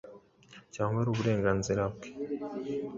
cyangwa 0.75 0.97
ari 1.01 1.09
uburenganzira 1.11 1.81
bwe. 1.93 2.09